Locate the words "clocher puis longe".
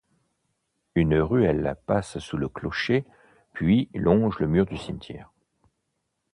2.49-4.39